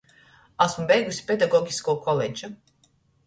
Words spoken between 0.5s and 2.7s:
Asmu beiguse pedagogiskū koledžu.